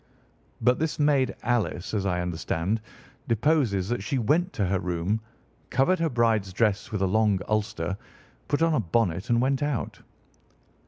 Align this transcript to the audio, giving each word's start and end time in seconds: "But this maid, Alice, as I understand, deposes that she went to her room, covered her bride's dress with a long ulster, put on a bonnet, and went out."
"But 0.61 0.79
this 0.79 0.97
maid, 0.97 1.35
Alice, 1.43 1.93
as 1.93 2.07
I 2.07 2.21
understand, 2.21 2.81
deposes 3.27 3.87
that 3.89 4.01
she 4.01 4.17
went 4.17 4.51
to 4.53 4.65
her 4.65 4.79
room, 4.79 5.21
covered 5.69 5.99
her 5.99 6.09
bride's 6.09 6.51
dress 6.51 6.91
with 6.91 7.03
a 7.03 7.05
long 7.05 7.39
ulster, 7.47 7.95
put 8.47 8.63
on 8.63 8.73
a 8.73 8.79
bonnet, 8.79 9.29
and 9.29 9.39
went 9.39 9.61
out." 9.61 10.01